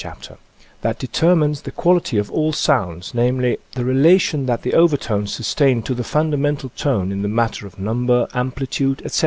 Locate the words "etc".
9.05-9.19